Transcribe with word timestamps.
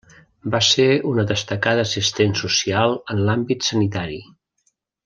Va 0.53 0.61
ser 0.67 0.87
una 1.09 1.25
destacada 1.33 1.85
assistent 1.89 2.35
social 2.41 2.99
en 3.17 3.25
l'àmbit 3.29 3.71
sanitari. 3.71 4.23